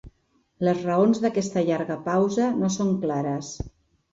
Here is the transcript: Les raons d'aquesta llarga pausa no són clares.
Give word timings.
Les 0.67 0.79
raons 0.87 1.21
d'aquesta 1.25 1.63
llarga 1.67 1.99
pausa 2.09 2.51
no 2.63 2.73
són 2.79 2.91
clares. 3.05 3.53